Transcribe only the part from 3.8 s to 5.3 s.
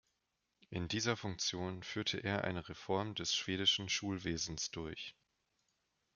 Schulwesens durch.